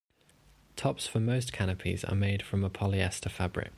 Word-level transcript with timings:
Tops 0.75 1.05
for 1.05 1.19
most 1.19 1.53
canopies 1.53 2.03
are 2.03 2.15
made 2.15 2.41
from 2.41 2.63
a 2.63 2.71
polyester 2.71 3.29
fabric. 3.29 3.69